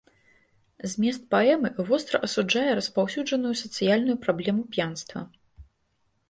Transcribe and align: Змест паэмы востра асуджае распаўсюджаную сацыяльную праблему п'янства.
Змест 0.93 1.21
паэмы 1.35 1.69
востра 1.89 2.21
асуджае 2.29 2.71
распаўсюджаную 2.79 3.53
сацыяльную 3.63 4.17
праблему 4.25 4.63
п'янства. 4.75 5.19